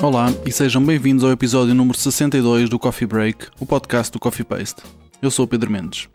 Olá 0.00 0.32
e 0.46 0.52
sejam 0.52 0.80
bem-vindos 0.84 1.24
ao 1.24 1.32
episódio 1.32 1.74
número 1.74 1.98
62 1.98 2.70
do 2.70 2.78
Coffee 2.78 3.06
Break, 3.06 3.48
o 3.58 3.66
podcast 3.66 4.12
do 4.12 4.20
Coffee 4.20 4.44
Paste. 4.44 4.80
Eu 5.20 5.28
sou 5.28 5.44
o 5.44 5.48
Pedro 5.48 5.72
Mendes. 5.72 6.08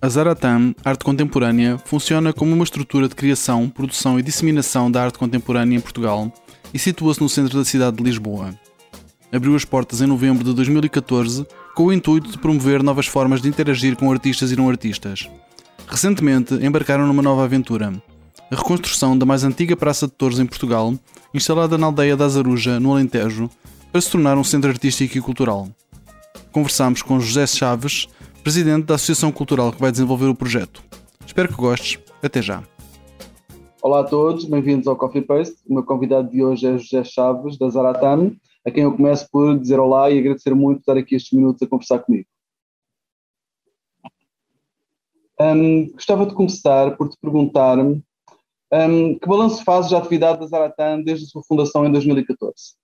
A 0.00 0.08
Zaratan 0.08 0.74
Arte 0.82 1.04
Contemporânea 1.04 1.76
funciona 1.76 2.32
como 2.32 2.54
uma 2.54 2.64
estrutura 2.64 3.06
de 3.06 3.14
criação, 3.14 3.68
produção 3.68 4.18
e 4.18 4.22
disseminação 4.22 4.90
da 4.90 5.04
arte 5.04 5.18
contemporânea 5.18 5.76
em 5.76 5.80
Portugal 5.80 6.32
e 6.72 6.78
situa-se 6.78 7.20
no 7.20 7.28
centro 7.28 7.58
da 7.58 7.66
cidade 7.66 7.98
de 7.98 8.02
Lisboa. 8.02 8.58
Abriu 9.30 9.54
as 9.54 9.66
portas 9.66 10.00
em 10.00 10.06
novembro 10.06 10.42
de 10.42 10.54
2014 10.54 11.46
com 11.74 11.84
o 11.84 11.92
intuito 11.92 12.30
de 12.30 12.38
promover 12.38 12.82
novas 12.82 13.06
formas 13.06 13.42
de 13.42 13.48
interagir 13.48 13.94
com 13.94 14.10
artistas 14.10 14.50
e 14.50 14.56
não 14.56 14.70
artistas. 14.70 15.28
Recentemente 15.86 16.54
embarcaram 16.54 17.06
numa 17.06 17.22
nova 17.22 17.44
aventura, 17.44 17.92
a 18.54 18.56
reconstrução 18.56 19.18
da 19.18 19.26
mais 19.26 19.42
antiga 19.42 19.76
Praça 19.76 20.06
de 20.06 20.12
Touros 20.12 20.38
em 20.38 20.46
Portugal, 20.46 20.94
instalada 21.34 21.76
na 21.76 21.86
aldeia 21.86 22.16
da 22.16 22.24
Azaruja, 22.24 22.78
no 22.78 22.92
Alentejo, 22.92 23.50
para 23.90 24.00
se 24.00 24.08
tornar 24.08 24.38
um 24.38 24.44
centro 24.44 24.70
artístico 24.70 25.18
e 25.18 25.20
cultural. 25.20 25.68
Conversámos 26.52 27.02
com 27.02 27.18
José 27.18 27.48
Chaves, 27.48 28.06
presidente 28.44 28.84
da 28.84 28.94
Associação 28.94 29.32
Cultural 29.32 29.72
que 29.72 29.80
vai 29.80 29.90
desenvolver 29.90 30.26
o 30.26 30.36
projeto. 30.36 30.84
Espero 31.26 31.48
que 31.48 31.56
gostes. 31.56 31.98
Até 32.22 32.40
já. 32.40 32.62
Olá 33.82 34.00
a 34.00 34.04
todos, 34.04 34.44
bem-vindos 34.44 34.86
ao 34.86 34.94
Coffee 34.94 35.20
Paste. 35.20 35.56
O 35.68 35.74
meu 35.74 35.82
convidado 35.82 36.30
de 36.30 36.44
hoje 36.44 36.64
é 36.66 36.78
José 36.78 37.02
Chaves, 37.02 37.58
da 37.58 37.68
Zaratan, 37.68 38.36
a 38.64 38.70
quem 38.70 38.84
eu 38.84 38.96
começo 38.96 39.28
por 39.32 39.58
dizer 39.58 39.80
olá 39.80 40.10
e 40.12 40.18
agradecer 40.20 40.54
muito 40.54 40.76
por 40.76 40.92
estar 40.92 40.96
aqui 40.96 41.16
estes 41.16 41.32
minutos 41.32 41.60
a 41.60 41.66
conversar 41.66 41.98
comigo. 41.98 42.28
Um, 45.40 45.90
gostava 45.90 46.24
de 46.24 46.34
começar 46.34 46.96
por 46.96 47.08
te 47.08 47.16
perguntar 47.20 47.78
um, 48.74 49.16
que 49.16 49.28
balanço 49.28 49.62
fazes 49.62 49.92
da 49.92 49.98
atividade 49.98 50.40
da 50.40 50.46
Zaratan 50.46 51.02
desde 51.02 51.26
a 51.26 51.28
sua 51.28 51.42
fundação 51.44 51.86
em 51.86 51.92
2014? 51.92 52.74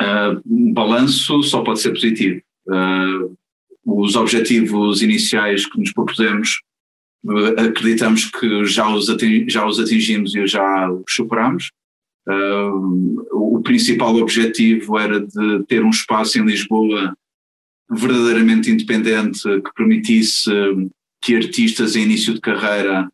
Uh, 0.00 0.40
um 0.46 0.72
balanço 0.72 1.42
só 1.42 1.62
pode 1.62 1.80
ser 1.80 1.90
positivo. 1.90 2.40
Uh, 2.66 3.36
os 3.84 4.16
objetivos 4.16 5.02
iniciais 5.02 5.66
que 5.66 5.78
nos 5.78 5.92
propusemos, 5.92 6.62
uh, 7.26 7.60
acreditamos 7.60 8.24
que 8.24 8.64
já 8.64 8.88
os, 8.88 9.06
já 9.48 9.66
os 9.66 9.78
atingimos 9.78 10.34
e 10.34 10.46
já 10.46 10.90
os 10.90 11.04
superamos. 11.10 11.70
o 13.32 13.60
principal 13.62 14.16
objetivo 14.16 14.98
era 14.98 15.20
de 15.20 15.64
ter 15.68 15.84
um 15.84 15.90
espaço 15.90 16.38
em 16.38 16.44
Lisboa 16.44 17.14
verdadeiramente 17.90 18.70
independente 18.70 19.42
que 19.42 19.74
permitisse 19.76 20.50
que 21.22 21.36
artistas 21.36 21.94
em 21.94 22.02
início 22.02 22.34
de 22.34 22.40
carreira 22.40 23.08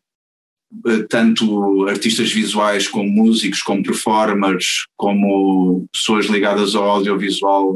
tanto 1.09 1.87
artistas 1.87 2.31
visuais 2.31 2.87
como 2.87 3.09
músicos, 3.09 3.61
como 3.61 3.83
performers, 3.83 4.85
como 4.97 5.85
pessoas 5.91 6.25
ligadas 6.27 6.75
ao 6.75 6.89
audiovisual, 6.89 7.75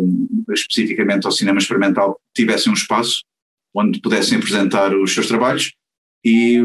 especificamente 0.51 1.25
ao 1.25 1.31
cinema 1.31 1.59
experimental, 1.59 2.19
tivessem 2.35 2.71
um 2.71 2.75
espaço 2.75 3.23
onde 3.73 4.01
pudessem 4.01 4.37
apresentar 4.37 4.95
os 4.95 5.13
seus 5.13 5.27
trabalhos 5.27 5.73
e 6.25 6.59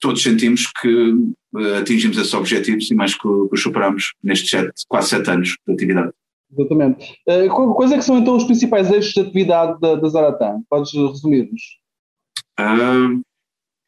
todos 0.00 0.22
sentimos 0.22 0.66
que 0.80 1.14
eh, 1.58 1.78
atingimos 1.78 2.18
esses 2.18 2.34
objetivos 2.34 2.90
e 2.90 2.94
mais 2.94 3.14
que 3.14 3.26
os 3.26 3.62
superamos 3.62 4.12
nestes 4.22 4.50
sete, 4.50 4.72
quase 4.88 5.10
sete 5.10 5.30
anos 5.30 5.56
de 5.66 5.72
atividade. 5.72 6.12
Exatamente. 6.52 7.14
Uh, 7.28 7.74
quais 7.74 7.92
é 7.92 7.96
que 7.96 8.04
são 8.04 8.18
então 8.18 8.36
os 8.36 8.44
principais 8.44 8.90
eixos 8.90 9.12
de 9.12 9.20
atividade 9.20 9.80
da, 9.80 9.96
da 9.96 10.08
Zaratan? 10.08 10.62
Podes 10.68 10.92
resumir-nos? 10.92 11.62
Uh, 12.58 13.20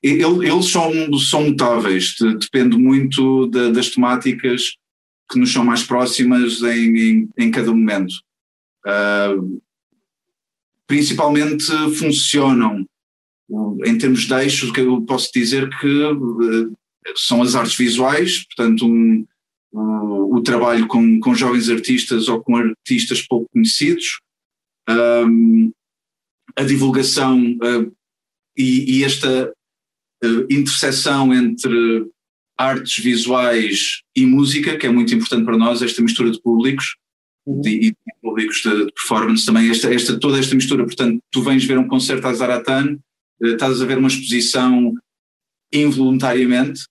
eles 0.02 0.66
são, 0.66 1.18
são 1.18 1.44
mutáveis, 1.44 2.14
depende 2.38 2.76
muito 2.76 3.46
de, 3.48 3.72
das 3.72 3.90
temáticas 3.90 4.76
que 5.30 5.38
nos 5.38 5.52
são 5.52 5.64
mais 5.64 5.82
próximas 5.82 6.62
em, 6.62 6.96
em, 6.96 7.28
em 7.36 7.50
cada 7.50 7.70
momento. 7.70 8.14
Uh, 8.86 9.60
principalmente 10.86 11.66
funcionam. 11.96 12.86
Em 13.84 13.96
termos 13.96 14.26
de 14.26 14.34
eixos, 14.34 14.70
que 14.70 14.80
eu 14.80 15.00
posso 15.02 15.30
dizer 15.32 15.68
que 15.78 15.86
uh, 15.86 16.76
são 17.16 17.42
as 17.42 17.54
artes 17.54 17.76
visuais, 17.76 18.44
portanto, 18.46 18.86
um, 18.86 19.26
o 19.72 20.40
trabalho 20.42 20.86
com, 20.86 21.18
com 21.20 21.34
jovens 21.34 21.68
artistas 21.68 22.28
ou 22.28 22.42
com 22.42 22.56
artistas 22.56 23.22
pouco 23.22 23.48
conhecidos, 23.52 24.20
um, 24.88 25.70
a 26.56 26.62
divulgação 26.62 27.52
uh, 27.62 27.92
e, 28.56 28.98
e, 28.98 29.04
esta 29.04 29.52
interseção 30.50 31.32
entre 31.32 32.06
artes 32.58 33.02
visuais 33.02 34.02
e 34.16 34.26
música, 34.26 34.76
que 34.76 34.86
é 34.86 34.90
muito 34.90 35.14
importante 35.14 35.44
para 35.44 35.56
nós, 35.56 35.80
esta 35.80 36.02
mistura 36.02 36.30
de 36.30 36.42
públicos 36.42 36.96
uhum. 37.46 37.60
de, 37.60 37.88
e 37.88 37.94
públicos 38.20 38.60
de, 38.62 38.86
de, 38.86 38.92
performance 38.92 39.46
também, 39.46 39.70
esta, 39.70 39.94
esta, 39.94 40.18
toda 40.18 40.38
esta 40.38 40.54
mistura. 40.54 40.84
Portanto, 40.84 41.20
tu 41.30 41.42
vens 41.42 41.64
ver 41.64 41.78
um 41.78 41.86
concerto 41.86 42.26
à 42.26 42.34
Zaratan, 42.34 42.98
uh, 43.40 43.46
estás 43.46 43.80
a 43.80 43.86
ver 43.86 43.98
uma 43.98 44.08
exposição 44.08 44.92
involuntariamente, 45.72 46.82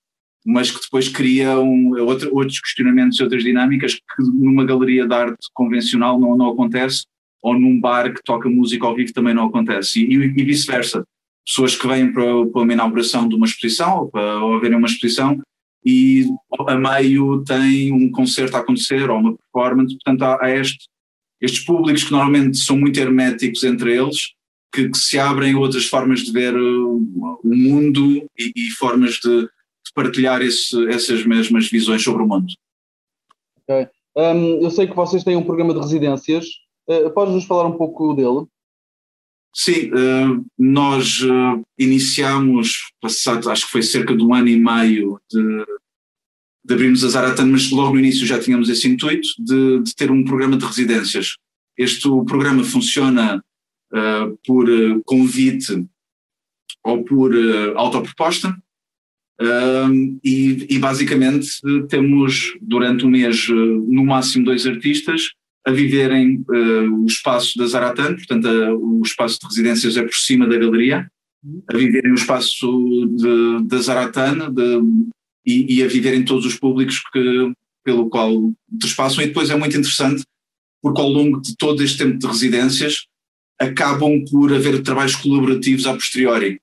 mas 0.46 0.72
que 0.72 0.80
depois 0.80 1.10
cria 1.10 1.60
um, 1.60 2.00
outro, 2.00 2.34
outros 2.34 2.62
questionamentos 2.62 3.20
e 3.20 3.24
outras 3.24 3.44
dinâmicas 3.44 3.96
que 3.96 4.24
numa 4.24 4.64
galeria 4.64 5.06
de 5.06 5.14
arte 5.14 5.48
convencional 5.54 6.18
não, 6.18 6.38
não 6.38 6.50
acontece, 6.52 7.06
ou 7.42 7.60
num 7.60 7.80
bar 7.80 8.14
que 8.14 8.24
toca 8.24 8.50
música 8.50 8.86
ao 8.86 8.96
vivo 8.96 9.12
também 9.12 9.34
não 9.34 9.48
acontece, 9.48 10.00
e, 10.00 10.14
e 10.14 10.44
vice-versa 10.44 11.04
pessoas 11.48 11.76
que 11.76 11.88
vêm 11.88 12.12
para, 12.12 12.46
para 12.48 12.62
uma 12.62 12.74
inauguração 12.74 13.28
de 13.28 13.36
uma 13.36 13.46
exposição 13.46 14.00
ou 14.00 14.10
para 14.10 14.44
ou 14.44 14.60
verem 14.60 14.78
uma 14.78 14.88
exposição 14.88 15.40
e 15.86 16.26
a 16.68 16.76
meio 16.76 17.44
tem 17.46 17.94
um 17.94 18.12
concerto 18.12 18.58
a 18.58 18.60
acontecer 18.60 19.10
ou 19.10 19.20
uma 19.20 19.38
performance, 19.38 19.96
portanto 19.96 20.22
há, 20.24 20.46
há 20.46 20.50
este, 20.50 20.90
estes 21.40 21.64
públicos 21.64 22.04
que 22.04 22.12
normalmente 22.12 22.58
são 22.58 22.78
muito 22.78 23.00
herméticos 23.00 23.64
entre 23.64 23.96
eles, 23.96 24.34
que, 24.74 24.90
que 24.90 24.98
se 24.98 25.18
abrem 25.18 25.56
outras 25.56 25.86
formas 25.86 26.20
de 26.20 26.32
ver 26.34 26.54
o, 26.58 26.98
o 27.42 27.56
mundo 27.56 28.28
e, 28.38 28.52
e 28.54 28.72
formas 28.72 29.14
de, 29.14 29.44
de 29.44 29.94
partilhar 29.96 30.42
esse, 30.42 30.88
essas 30.90 31.26
mesmas 31.26 31.70
visões 31.70 32.04
sobre 32.04 32.24
o 32.24 32.28
mundo. 32.28 32.48
Okay. 33.64 33.88
Um, 34.18 34.64
eu 34.64 34.72
sei 34.72 34.88
que 34.88 34.96
vocês 34.96 35.24
têm 35.24 35.38
um 35.38 35.44
programa 35.44 35.74
de 35.74 35.80
residências, 35.80 36.48
uh, 36.90 37.10
podes 37.12 37.34
nos 37.34 37.46
falar 37.46 37.66
um 37.66 37.78
pouco 37.78 38.14
dele? 38.14 38.46
Sim, 39.60 39.90
uh, 39.90 40.46
nós 40.56 41.20
uh, 41.24 41.66
iniciámos, 41.80 42.92
passado 43.02 43.50
acho 43.50 43.66
que 43.66 43.72
foi 43.72 43.82
cerca 43.82 44.16
de 44.16 44.24
um 44.24 44.32
ano 44.32 44.48
e 44.50 44.56
meio 44.56 45.20
de, 45.28 45.66
de 46.64 46.74
abrirmos 46.76 47.04
a 47.04 47.10
Zaratan, 47.10 47.48
mas 47.48 47.72
logo 47.72 47.94
no 47.94 48.00
início 48.00 48.24
já 48.24 48.40
tínhamos 48.40 48.70
esse 48.70 48.88
intuito 48.88 49.28
de, 49.40 49.82
de 49.82 49.96
ter 49.96 50.12
um 50.12 50.24
programa 50.24 50.58
de 50.58 50.64
residências. 50.64 51.38
Este 51.76 52.08
programa 52.28 52.64
funciona 52.64 53.44
uh, 53.94 54.38
por 54.46 54.68
convite 55.06 55.84
ou 56.84 57.04
por 57.04 57.34
autoproposta, 57.76 58.56
e, 60.24 60.68
e, 60.70 60.80
basicamente 60.80 61.48
temos 61.90 62.58
durante 62.62 63.04
o 63.04 63.08
um 63.08 63.12
mês 63.12 63.48
no 63.50 64.06
máximo 64.06 64.46
dois 64.46 64.66
artistas 64.66 65.34
a 65.68 65.72
viverem 65.72 66.46
uh, 66.50 67.04
o 67.04 67.06
espaço 67.06 67.58
da 67.58 67.68
Zaratan, 67.68 68.16
portanto 68.16 68.48
a, 68.48 68.74
o 68.74 69.02
espaço 69.04 69.38
de 69.42 69.48
residências 69.48 69.98
é 69.98 70.02
por 70.02 70.16
cima 70.16 70.48
da 70.48 70.58
galeria, 70.58 71.12
a 71.70 71.78
viverem 71.78 72.12
o 72.12 72.16
espaço 72.16 72.68
da 73.66 73.78
Zaratan 73.78 74.50
de, 74.54 74.82
e, 75.46 75.78
e, 75.78 75.84
a 75.84 75.88
viverem 75.88 76.24
todos 76.24 76.46
os 76.46 76.56
públicos 76.56 77.02
que, 77.12 77.52
pelo 77.84 78.10
qual 78.10 78.54
trespassam 78.80 79.24
e 79.24 79.28
depois 79.28 79.50
é 79.50 79.56
muito 79.56 79.78
interessante 79.78 80.24
porque 80.82 81.02
ao 81.02 81.10
longo 81.10 81.42
de 81.42 81.56
todo 81.58 81.84
este 81.84 81.98
tempo 81.98 82.18
de 82.18 82.28
residências 82.28 83.06
acabam 83.60 84.24
por 84.32 84.54
haver 84.54 84.82
trabalhos 84.82 85.16
colaborativos 85.16 85.86
a 85.86 85.94
posteriori. 85.94 86.62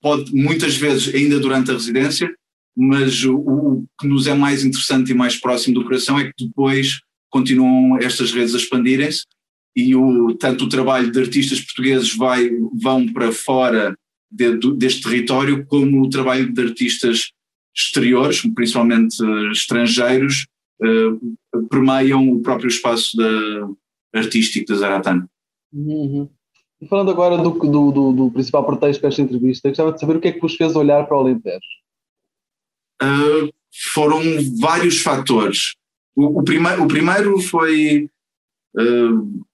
Pode, 0.00 0.30
muitas 0.34 0.76
vezes 0.76 1.14
ainda 1.14 1.38
durante 1.40 1.70
a 1.70 1.74
residência, 1.74 2.34
mas 2.76 3.24
o, 3.24 3.36
o 3.36 3.84
que 3.98 4.06
nos 4.06 4.26
é 4.26 4.34
mais 4.34 4.62
interessante 4.64 5.12
e 5.12 5.14
mais 5.14 5.36
próximo 5.36 5.74
do 5.74 5.84
coração 5.84 6.18
é 6.18 6.24
que 6.24 6.46
depois 6.46 7.00
continuam 7.32 7.98
estas 7.98 8.30
redes 8.30 8.54
a 8.54 8.58
expandirem-se 8.58 9.24
e 9.74 9.96
o, 9.96 10.34
tanto 10.34 10.64
o 10.64 10.68
trabalho 10.68 11.10
de 11.10 11.18
artistas 11.18 11.60
portugueses 11.60 12.14
vai, 12.14 12.50
vão 12.80 13.10
para 13.10 13.32
fora 13.32 13.96
de, 14.30 14.56
deste 14.74 15.02
território, 15.02 15.66
como 15.66 16.02
o 16.02 16.10
trabalho 16.10 16.52
de 16.52 16.62
artistas 16.62 17.32
exteriores, 17.74 18.42
principalmente 18.54 19.16
estrangeiros, 19.50 20.46
uh, 20.82 21.66
permeiam 21.68 22.28
o 22.30 22.42
próprio 22.42 22.68
espaço 22.68 23.16
da, 23.16 24.20
artístico 24.20 24.66
da 24.68 24.78
Zaratan. 24.78 25.26
Uhum. 25.72 26.28
E 26.80 26.86
falando 26.86 27.10
agora 27.10 27.38
do, 27.38 27.50
do, 27.50 27.92
do, 27.92 28.12
do, 28.12 28.30
principal 28.30 28.66
pretexto 28.66 29.00
para 29.00 29.08
esta 29.08 29.22
entrevista, 29.22 29.68
gostava 29.68 29.92
de 29.92 30.00
saber 30.00 30.16
o 30.16 30.20
que 30.20 30.28
é 30.28 30.32
que 30.32 30.40
vos 30.40 30.54
fez 30.54 30.76
olhar 30.76 31.06
para 31.06 31.16
o 31.16 31.20
Alentejo. 31.20 31.60
Uh, 33.02 33.50
foram 33.94 34.20
vários 34.60 35.00
fatores. 35.00 35.74
O, 36.14 36.40
o, 36.40 36.40
o 36.40 36.88
primeiro 36.88 37.40
foi. 37.40 38.08
Uh, 38.76 39.44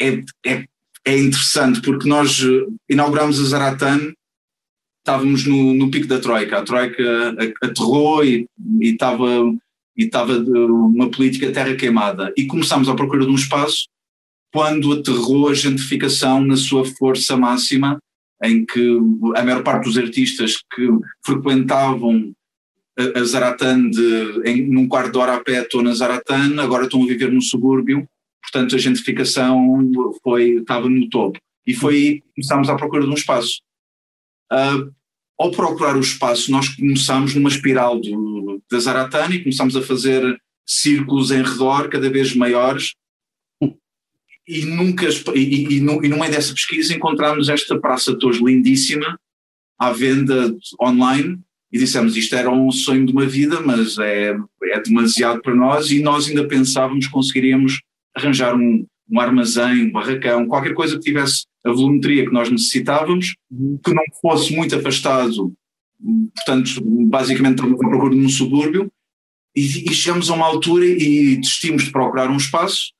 é, 0.00 0.22
é, 0.46 0.64
é 1.04 1.18
interessante 1.18 1.80
porque 1.80 2.08
nós 2.08 2.40
inauguramos 2.88 3.40
a 3.40 3.44
Zaratan, 3.44 4.12
estávamos 4.98 5.46
no, 5.46 5.74
no 5.74 5.90
pico 5.90 6.06
da 6.06 6.20
Troika. 6.20 6.58
A 6.58 6.62
Troika 6.62 7.36
aterrou 7.62 8.24
e, 8.24 8.46
e 8.80 8.88
estava 8.88 9.26
e 9.96 10.04
estava 10.04 10.38
uma 10.38 11.10
política 11.10 11.52
terra 11.52 11.74
queimada. 11.74 12.32
E 12.36 12.46
começámos 12.46 12.88
à 12.88 12.94
procura 12.94 13.24
de 13.24 13.30
um 13.30 13.34
espaço 13.34 13.86
quando 14.52 14.92
aterrou 14.92 15.48
a 15.48 15.54
gentrificação 15.54 16.42
na 16.42 16.56
sua 16.56 16.84
força 16.84 17.36
máxima, 17.36 17.98
em 18.42 18.64
que 18.64 18.98
a 19.36 19.44
maior 19.44 19.62
parte 19.62 19.84
dos 19.84 19.98
artistas 19.98 20.56
que 20.74 20.88
frequentavam 21.24 22.32
a 23.14 23.24
Zaratan 23.24 23.90
de, 23.90 24.42
em, 24.44 24.68
num 24.68 24.88
quarto 24.88 25.12
de 25.12 25.18
hora 25.18 25.34
a 25.34 25.40
pé 25.40 25.62
estou 25.62 25.82
na 25.82 25.94
Zaratan, 25.94 26.60
agora 26.60 26.84
estão 26.84 27.02
a 27.02 27.06
viver 27.06 27.32
num 27.32 27.40
subúrbio, 27.40 28.06
portanto 28.42 28.74
a 28.74 28.78
gentrificação 28.78 29.80
foi, 30.22 30.56
estava 30.56 30.88
no 30.88 31.08
topo. 31.08 31.38
E 31.66 31.74
foi 31.74 31.94
aí 31.94 32.20
que 32.20 32.28
começámos 32.36 32.68
à 32.68 32.76
procura 32.76 33.04
de 33.04 33.10
um 33.10 33.14
espaço. 33.14 33.60
Uh, 34.52 34.92
ao 35.38 35.50
procurar 35.50 35.96
o 35.96 36.00
espaço, 36.00 36.50
nós 36.50 36.68
começámos 36.68 37.34
numa 37.34 37.48
espiral 37.48 38.00
do, 38.00 38.62
da 38.70 38.78
Zaratan 38.78 39.30
e 39.30 39.42
começámos 39.42 39.76
a 39.76 39.82
fazer 39.82 40.22
círculos 40.66 41.30
em 41.30 41.42
redor 41.42 41.88
cada 41.88 42.10
vez 42.10 42.34
maiores 42.34 42.94
e 44.46 44.64
nunca 44.64 45.06
e, 45.34 45.76
e, 45.76 45.80
no, 45.80 46.04
e 46.04 46.08
no 46.08 46.18
meio 46.18 46.32
dessa 46.32 46.52
pesquisa 46.52 46.94
encontramos 46.94 47.48
esta 47.48 47.78
praça 47.78 48.14
de 48.16 48.26
lindíssima 48.26 49.18
à 49.78 49.92
venda 49.92 50.56
online 50.82 51.40
e 51.72 51.78
dissemos 51.78 52.16
isto 52.16 52.34
era 52.34 52.50
um 52.50 52.70
sonho 52.70 53.06
de 53.06 53.12
uma 53.12 53.26
vida 53.26 53.60
mas 53.60 53.98
é, 53.98 54.36
é 54.64 54.82
demasiado 54.82 55.40
para 55.40 55.54
nós 55.54 55.90
e 55.90 56.02
nós 56.02 56.28
ainda 56.28 56.46
pensávamos 56.46 57.06
que 57.06 57.12
conseguiríamos 57.12 57.80
arranjar 58.14 58.54
um, 58.56 58.86
um 59.08 59.20
armazém, 59.20 59.86
um 59.86 59.92
barracão, 59.92 60.46
qualquer 60.46 60.74
coisa 60.74 60.96
que 60.96 61.04
tivesse 61.04 61.44
a 61.64 61.70
volumetria 61.70 62.24
que 62.24 62.32
nós 62.32 62.50
necessitávamos, 62.50 63.34
uhum. 63.50 63.78
que 63.84 63.92
não 63.92 64.02
fosse 64.20 64.54
muito 64.54 64.74
afastado, 64.74 65.52
portanto 66.34 66.80
basicamente 67.08 67.56
estamos 67.56 67.80
à 67.80 67.88
procura 67.88 68.14
de 68.14 68.20
um 68.20 68.28
subúrbio 68.28 68.90
e, 69.54 69.90
e 69.90 69.94
chegamos 69.94 70.30
a 70.30 70.34
uma 70.34 70.46
altura 70.46 70.86
e 70.86 71.36
desistimos 71.36 71.84
de 71.84 71.92
procurar 71.92 72.30
um 72.30 72.36
espaço 72.36 72.92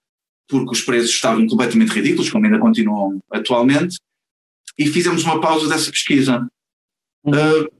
porque 0.50 0.72
os 0.72 0.82
preços 0.82 1.10
estavam 1.10 1.46
completamente 1.46 1.92
ridículos, 1.92 2.28
como 2.28 2.44
ainda 2.44 2.58
continuam 2.58 3.22
atualmente, 3.30 3.96
e 4.76 4.86
fizemos 4.86 5.22
uma 5.22 5.40
pausa 5.40 5.68
dessa 5.68 5.90
pesquisa. 5.90 6.46
Uhum. 7.24 7.32
Uh, 7.32 7.79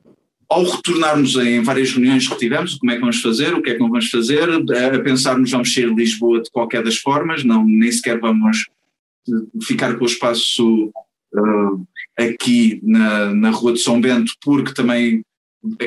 ao 0.50 0.64
retornarmos 0.64 1.36
em 1.36 1.62
várias 1.62 1.92
reuniões 1.92 2.26
que 2.26 2.36
tivemos, 2.36 2.74
como 2.74 2.90
é 2.90 2.96
que 2.96 3.00
vamos 3.00 3.22
fazer, 3.22 3.54
o 3.54 3.62
que 3.62 3.70
é 3.70 3.74
que 3.74 3.80
não 3.80 3.88
vamos 3.88 4.10
fazer, 4.10 4.48
a 4.50 4.98
pensarmos 4.98 5.52
vamos 5.52 5.72
sair 5.72 5.88
de 5.88 5.94
Lisboa 5.94 6.42
de 6.42 6.50
qualquer 6.50 6.82
das 6.82 6.96
formas, 6.96 7.44
não, 7.44 7.64
nem 7.64 7.90
sequer 7.92 8.18
vamos 8.18 8.66
ficar 9.62 9.96
com 9.96 10.02
o 10.02 10.08
espaço 10.08 10.86
uh, 10.86 11.86
aqui 12.18 12.80
na, 12.82 13.32
na 13.32 13.50
Rua 13.50 13.74
de 13.74 13.78
São 13.78 14.00
Bento, 14.00 14.32
porque 14.42 14.74
também 14.74 15.24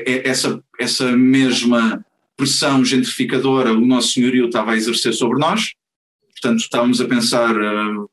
essa, 0.05 0.63
essa 0.79 1.11
mesma 1.11 2.05
pressão 2.37 2.85
gentrificadora 2.85 3.73
o 3.73 3.85
nosso 3.85 4.13
senhorio 4.13 4.45
estava 4.45 4.71
a 4.71 4.77
exercer 4.77 5.13
sobre 5.13 5.39
nós, 5.39 5.73
portanto 6.31 6.59
estávamos 6.61 7.01
a 7.01 7.05
pensar 7.05 7.53
uh, 7.53 8.09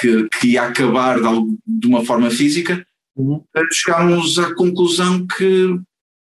que, 0.00 0.28
que 0.40 0.48
ia 0.48 0.64
acabar 0.64 1.20
de, 1.20 1.56
de 1.64 1.86
uma 1.86 2.04
forma 2.04 2.30
física, 2.30 2.84
uhum. 3.16 3.42
chegámos 3.72 4.38
à 4.38 4.54
conclusão 4.54 5.26
que, 5.26 5.78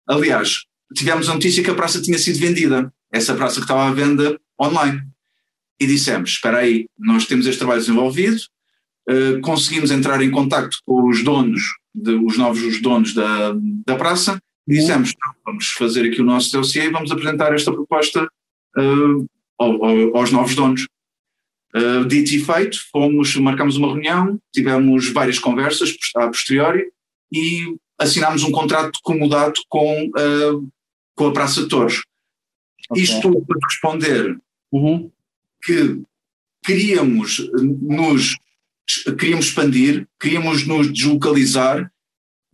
aliás, 0.08 0.64
tivemos 0.94 1.28
a 1.28 1.34
notícia 1.34 1.62
que 1.62 1.70
a 1.70 1.74
praça 1.74 2.00
tinha 2.00 2.18
sido 2.18 2.38
vendida, 2.38 2.92
essa 3.12 3.34
praça 3.34 3.56
que 3.56 3.62
estava 3.62 3.86
à 3.86 3.92
venda 3.92 4.38
online. 4.60 5.02
E 5.80 5.86
dissemos, 5.86 6.30
espera 6.30 6.58
aí, 6.58 6.86
nós 6.98 7.26
temos 7.26 7.46
este 7.46 7.58
trabalho 7.58 7.80
desenvolvido, 7.80 8.36
uh, 9.08 9.40
conseguimos 9.40 9.90
entrar 9.90 10.22
em 10.22 10.30
contato 10.30 10.78
com 10.84 11.08
os 11.08 11.24
donos, 11.24 11.62
de, 11.94 12.12
os 12.14 12.36
novos 12.36 12.80
donos 12.80 13.12
da, 13.12 13.54
da 13.86 13.96
praça, 13.96 14.40
e 14.66 14.74
uhum. 14.74 14.80
dissemos, 14.80 15.12
vamos 15.44 15.70
fazer 15.72 16.08
aqui 16.08 16.20
o 16.20 16.24
nosso 16.24 16.52
dossiê 16.52 16.84
e 16.84 16.90
vamos 16.90 17.10
apresentar 17.10 17.52
esta 17.52 17.72
proposta 17.72 18.28
uh, 18.78 19.26
aos 20.14 20.30
novos 20.30 20.54
donos. 20.54 20.86
Uh, 21.76 22.04
dito 22.06 22.32
e 22.32 22.38
feito, 22.38 22.78
fomos, 22.92 23.34
marcamos 23.36 23.76
uma 23.76 23.88
reunião, 23.88 24.38
tivemos 24.52 25.08
várias 25.10 25.40
conversas 25.40 25.92
a 26.16 26.28
posteriori 26.28 26.84
e 27.32 27.76
assinámos 27.98 28.44
um 28.44 28.52
contrato 28.52 28.92
de 28.92 29.00
comodato 29.02 29.60
com, 29.68 30.04
uh, 30.06 30.68
com 31.16 31.26
a 31.26 31.32
Praça 31.32 31.62
de 31.62 31.68
Torres. 31.68 32.02
Okay. 32.90 33.02
Isto 33.02 33.44
para 33.44 33.58
responder 33.68 34.38
uhum. 34.70 35.10
que 35.64 36.00
queríamos 36.64 37.50
nos 37.82 38.36
queríamos 39.18 39.46
expandir, 39.46 40.06
queríamos 40.20 40.66
nos 40.66 40.92
deslocalizar 40.92 41.90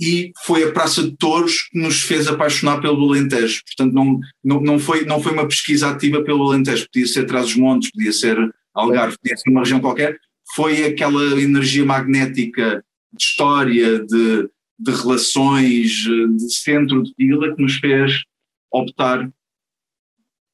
e 0.01 0.33
foi 0.45 0.65
a 0.65 0.73
Praça 0.73 1.03
de 1.03 1.15
Touros 1.17 1.69
que 1.71 1.79
nos 1.79 2.01
fez 2.01 2.27
apaixonar 2.27 2.81
pelo 2.81 3.11
Alentejo. 3.11 3.63
Portanto, 3.67 3.93
não, 3.93 4.19
não, 4.43 4.61
não, 4.63 4.79
foi, 4.79 5.05
não 5.05 5.23
foi 5.23 5.33
uma 5.33 5.47
pesquisa 5.47 5.91
ativa 5.91 6.23
pelo 6.23 6.49
Alentejo, 6.49 6.87
podia 6.91 7.07
ser 7.07 7.27
Trás-os-Montes, 7.27 7.91
podia 7.91 8.13
ser 8.13 8.37
Algarve, 8.75 9.17
podia 9.19 9.37
ser 9.37 9.51
uma 9.51 9.61
região 9.61 9.81
qualquer, 9.81 10.19
foi 10.55 10.85
aquela 10.85 11.23
energia 11.41 11.85
magnética 11.85 12.85
de 13.13 13.23
história, 13.23 14.05
de, 14.05 14.49
de 14.79 14.91
relações, 14.93 15.91
de 15.91 16.55
centro 16.55 17.03
de 17.03 17.13
vila 17.19 17.55
que 17.55 17.63
nos 17.63 17.77
fez 17.77 18.23
optar. 18.73 19.31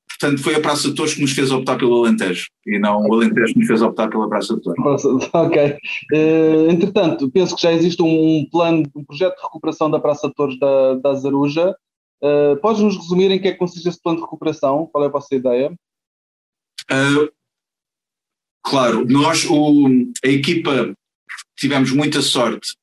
Portanto, 0.09 0.43
foi 0.43 0.55
a 0.55 0.61
Praça 0.61 0.89
de 0.89 0.95
Touros 0.95 1.15
que 1.15 1.21
nos 1.21 1.33
fez 1.33 1.51
optar 1.51 1.77
pelo 1.77 2.03
Alentejo 2.03 2.49
e 2.67 2.79
não 2.79 3.03
o 3.03 3.15
Alentejo 3.15 3.53
que 3.53 3.59
nos 3.59 3.69
fez 3.69 3.83
optar 3.83 4.09
pela 4.09 4.29
Praça 4.29 4.55
de 4.55 4.63
Touros. 4.63 5.05
Ok. 5.35 5.77
Uh, 6.13 6.71
entretanto, 6.71 7.31
penso 7.31 7.55
que 7.55 7.63
já 7.63 7.73
existe 7.73 8.03
um 8.03 8.47
plano, 8.51 8.85
um 8.95 9.05
projeto 9.05 9.37
de 9.37 9.43
recuperação 9.43 9.91
da 9.91 10.01
Praça 10.01 10.29
de 10.29 10.35
Touros 10.35 10.59
da, 10.59 10.95
da 10.95 11.15
Zaruja. 11.15 11.77
Uh, 12.23 12.57
Podes 12.63 12.81
nos 12.81 12.97
resumir 12.97 13.31
em 13.31 13.39
que 13.39 13.49
é 13.49 13.53
que 13.53 13.59
consiste 13.59 13.87
esse 13.87 14.01
plano 14.01 14.19
de 14.19 14.25
recuperação? 14.25 14.89
Qual 14.91 15.05
é 15.05 15.07
a 15.07 15.11
vossa 15.11 15.35
ideia? 15.35 15.71
Uh, 16.91 17.29
claro, 18.67 19.07
nós, 19.09 19.45
o, 19.45 19.89
a 20.25 20.29
equipa, 20.29 20.93
tivemos 21.57 21.93
muita 21.93 22.21
sorte, 22.21 22.75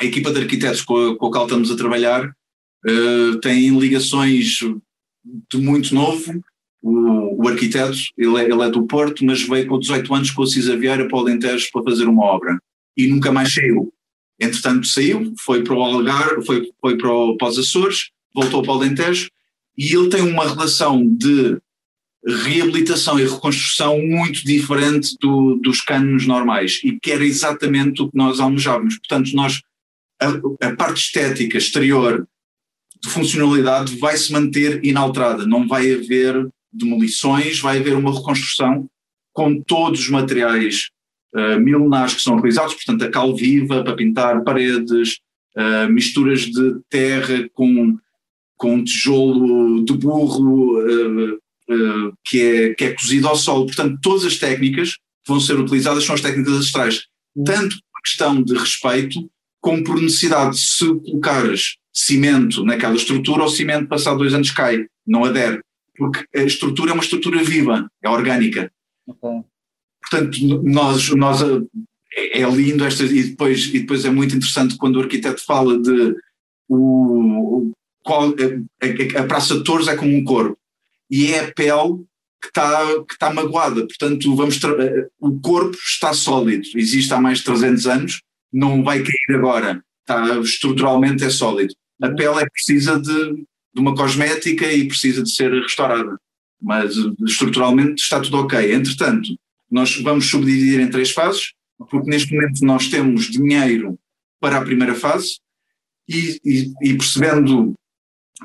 a 0.00 0.04
equipa 0.04 0.32
de 0.32 0.40
arquitetos 0.40 0.82
com 0.82 0.96
a, 0.96 1.18
com 1.18 1.26
a 1.26 1.30
qual 1.32 1.44
estamos 1.44 1.70
a 1.72 1.76
trabalhar 1.76 2.24
uh, 2.24 3.40
tem 3.40 3.76
ligações 3.76 4.60
de 5.50 5.58
muito 5.58 5.92
novo, 5.92 6.40
o, 6.80 7.42
o 7.44 7.48
arquiteto, 7.48 7.98
ele 8.16 8.36
é, 8.38 8.44
ele 8.44 8.62
é, 8.62 8.70
do 8.70 8.86
Porto, 8.86 9.24
mas 9.24 9.42
veio 9.42 9.66
com 9.66 9.80
18 9.80 10.14
anos 10.14 10.30
com 10.30 10.42
o 10.42 10.46
Cisa 10.46 10.76
Vieira 10.76 11.08
para 11.08 11.16
o 11.16 11.20
Alentejo 11.20 11.68
para 11.72 11.82
fazer 11.82 12.04
uma 12.04 12.24
obra. 12.24 12.56
E 12.96 13.08
nunca 13.08 13.32
mais 13.32 13.52
saiu. 13.52 13.92
Entretanto 14.40 14.86
saiu, 14.86 15.32
foi 15.40 15.64
para 15.64 15.74
o 15.74 15.82
Algarve, 15.82 16.46
foi, 16.46 16.70
foi 16.80 16.96
para, 16.96 17.12
o, 17.12 17.36
para 17.36 17.48
os 17.48 17.58
Açores, 17.58 18.10
voltou 18.32 18.62
para 18.62 18.72
o 18.72 18.76
Alentejo 18.76 19.28
e 19.76 19.92
ele 19.92 20.08
tem 20.08 20.22
uma 20.22 20.48
relação 20.48 21.04
de 21.04 21.58
reabilitação 22.28 23.18
e 23.18 23.24
reconstrução 23.24 23.98
muito 24.00 24.44
diferente 24.44 25.16
do, 25.20 25.56
dos 25.56 25.80
cânones 25.80 26.26
normais 26.26 26.80
e 26.84 26.98
que 27.00 27.10
era 27.10 27.24
exatamente 27.24 28.02
o 28.02 28.10
que 28.10 28.16
nós 28.16 28.38
almejávamos. 28.38 28.98
Portanto, 28.98 29.32
nós, 29.34 29.62
a, 30.20 30.66
a 30.68 30.76
parte 30.76 31.00
estética 31.00 31.56
exterior 31.56 32.28
de 33.02 33.08
funcionalidade 33.08 33.96
vai 33.96 34.16
se 34.16 34.32
manter 34.32 34.84
inalterada, 34.84 35.46
não 35.46 35.66
vai 35.66 35.92
haver 35.92 36.48
demolições, 36.72 37.60
vai 37.60 37.78
haver 37.78 37.94
uma 37.94 38.12
reconstrução 38.12 38.88
com 39.32 39.60
todos 39.62 40.00
os 40.00 40.10
materiais 40.10 40.90
uh, 41.34 41.58
milenares 41.60 42.14
que 42.14 42.22
são 42.22 42.36
utilizados, 42.36 42.74
portanto 42.74 43.04
a 43.04 43.10
cal 43.10 43.34
viva 43.34 43.82
para 43.82 43.96
pintar 43.96 44.42
paredes, 44.42 45.18
uh, 45.56 45.90
misturas 45.90 46.40
de 46.40 46.80
terra 46.90 47.48
com, 47.54 47.96
com 48.56 48.82
tijolo 48.82 49.84
de 49.84 49.92
burro 49.94 50.80
uh, 50.80 51.38
que, 52.24 52.40
é, 52.40 52.74
que 52.74 52.84
é 52.84 52.92
cozido 52.94 53.28
ao 53.28 53.36
sol, 53.36 53.66
portanto 53.66 53.98
todas 54.02 54.24
as 54.24 54.36
técnicas 54.36 54.92
que 54.92 55.28
vão 55.28 55.40
ser 55.40 55.58
utilizadas 55.58 56.04
são 56.04 56.14
as 56.14 56.20
técnicas 56.20 56.54
ancestrais, 56.54 57.04
tanto 57.44 57.76
por 57.76 58.02
questão 58.02 58.42
de 58.42 58.54
respeito 58.54 59.30
como 59.60 59.84
por 59.84 60.00
necessidade 60.00 60.56
de 60.56 60.60
se 60.60 60.86
colocares 60.86 61.76
cimento 61.92 62.64
naquela 62.64 62.94
estrutura, 62.94 63.44
o 63.44 63.48
cimento 63.48 63.88
passado 63.88 64.18
dois 64.18 64.32
anos 64.32 64.50
cai, 64.50 64.86
não 65.06 65.24
adere 65.24 65.60
porque 65.98 66.24
a 66.34 66.44
estrutura 66.44 66.92
é 66.92 66.94
uma 66.94 67.02
estrutura 67.02 67.42
viva, 67.42 67.90
é 68.02 68.08
orgânica. 68.08 68.72
Okay. 69.06 69.42
Portanto, 70.00 70.62
nós, 70.62 71.10
nós 71.10 71.42
é, 72.14 72.40
é 72.40 72.50
lindo 72.50 72.84
esta, 72.84 73.04
e 73.04 73.24
depois, 73.24 73.66
e 73.66 73.80
depois 73.80 74.04
é 74.04 74.10
muito 74.10 74.36
interessante 74.36 74.76
quando 74.76 74.96
o 74.96 75.00
arquiteto 75.00 75.44
fala 75.44 75.78
de 75.78 76.14
o, 76.68 77.72
qual, 78.04 78.30
a, 78.30 79.20
a, 79.20 79.26
Praça 79.26 79.58
de 79.58 79.64
Torres 79.64 79.88
é 79.88 79.96
como 79.96 80.16
um 80.16 80.24
corpo, 80.24 80.56
e 81.10 81.32
é 81.32 81.40
a 81.40 81.52
pele 81.52 82.04
que 82.40 82.48
está, 82.48 82.86
que 83.04 83.14
está 83.14 83.32
magoada, 83.32 83.86
portanto 83.86 84.34
vamos 84.36 84.60
o 85.20 85.40
corpo 85.40 85.76
está 85.76 86.12
sólido, 86.12 86.68
existe 86.76 87.12
há 87.12 87.20
mais 87.20 87.38
de 87.38 87.44
300 87.44 87.86
anos, 87.86 88.22
não 88.52 88.82
vai 88.82 89.02
cair 89.02 89.36
agora, 89.36 89.82
está, 90.00 90.38
estruturalmente 90.38 91.24
é 91.24 91.30
sólido. 91.30 91.74
A 92.00 92.08
uhum. 92.08 92.16
pele 92.16 92.40
é 92.40 92.48
precisa 92.48 92.98
de, 92.98 93.34
de 93.74 93.80
uma 93.80 93.94
cosmética 93.94 94.72
e 94.72 94.86
precisa 94.86 95.22
de 95.22 95.30
ser 95.30 95.52
restaurada. 95.52 96.18
Mas 96.60 96.94
estruturalmente 97.26 98.02
está 98.02 98.20
tudo 98.20 98.38
ok. 98.38 98.72
Entretanto, 98.72 99.28
nós 99.70 99.96
vamos 100.00 100.26
subdividir 100.26 100.80
em 100.80 100.90
três 100.90 101.10
fases, 101.10 101.52
porque 101.90 102.10
neste 102.10 102.34
momento 102.34 102.64
nós 102.64 102.88
temos 102.88 103.26
dinheiro 103.26 103.98
para 104.40 104.58
a 104.58 104.64
primeira 104.64 104.94
fase 104.94 105.38
e, 106.08 106.40
e, 106.44 106.72
e 106.82 106.94
percebendo 106.96 107.74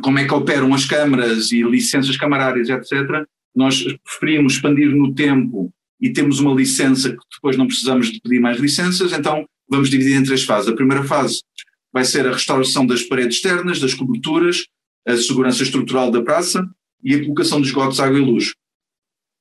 como 0.01 0.19
é 0.19 0.25
que 0.25 0.33
operam 0.33 0.73
as 0.73 0.85
câmaras 0.85 1.51
e 1.51 1.61
licenças 1.61 2.17
camarárias, 2.17 2.69
etc., 2.69 3.25
nós 3.55 3.83
preferimos 4.03 4.53
expandir 4.53 4.89
no 4.89 5.13
tempo 5.13 5.71
e 6.01 6.11
temos 6.11 6.39
uma 6.39 6.53
licença 6.53 7.09
que 7.11 7.23
depois 7.35 7.55
não 7.55 7.67
precisamos 7.67 8.11
de 8.11 8.19
pedir 8.19 8.39
mais 8.39 8.59
licenças, 8.59 9.13
então 9.13 9.45
vamos 9.69 9.89
dividir 9.89 10.15
em 10.15 10.23
três 10.23 10.43
fases. 10.43 10.69
A 10.69 10.75
primeira 10.75 11.03
fase 11.03 11.41
vai 11.93 12.03
ser 12.03 12.27
a 12.27 12.33
restauração 12.33 12.85
das 12.85 13.03
paredes 13.03 13.37
externas, 13.37 13.79
das 13.79 13.93
coberturas, 13.93 14.65
a 15.07 15.15
segurança 15.15 15.61
estrutural 15.61 16.09
da 16.09 16.21
praça 16.21 16.67
e 17.03 17.13
a 17.13 17.21
colocação 17.21 17.61
de 17.61 17.67
esgotos, 17.67 17.99
água 17.99 18.17
e 18.17 18.21
luz. 18.21 18.53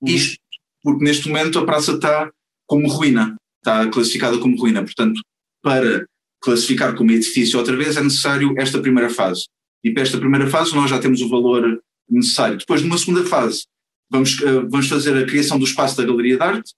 Isto 0.05 0.39
porque 0.83 1.05
neste 1.05 1.29
momento 1.29 1.59
a 1.59 1.65
praça 1.65 1.93
está 1.93 2.31
como 2.67 2.89
ruína, 2.89 3.37
está 3.59 3.89
classificada 3.89 4.39
como 4.39 4.59
ruína, 4.59 4.83
portanto, 4.83 5.21
para 5.63 6.05
classificar 6.41 6.95
como 6.97 7.13
edifício 7.13 7.59
outra 7.59 7.77
vez 7.77 7.97
é 7.97 8.03
necessário 8.03 8.53
esta 8.59 8.81
primeira 8.81 9.09
fase. 9.09 9.47
E 9.85 9.91
para 9.91 10.03
esta 10.03 10.19
primeira 10.19 10.47
fase 10.49 10.75
nós 10.75 10.91
já 10.91 10.99
temos 10.99 11.21
o 11.21 11.29
valor 11.29 11.83
necessário. 12.09 12.59
Depois, 12.59 12.83
numa 12.83 12.99
segunda 12.99 13.25
fase, 13.25 13.65
vamos, 14.11 14.39
uh, 14.41 14.69
vamos 14.69 14.89
fazer 14.89 15.17
a 15.17 15.27
criação 15.27 15.59
do 15.59 15.65
espaço 15.65 15.97
da 15.97 16.05
Galeria 16.05 16.37
de 16.37 16.43
Arte, 16.43 16.73